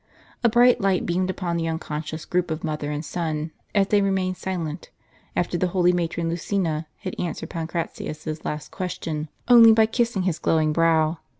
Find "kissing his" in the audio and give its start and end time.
9.85-10.39